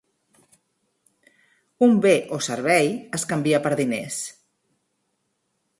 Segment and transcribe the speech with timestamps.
[1.87, 4.21] Un bé o servei es canvia per diners.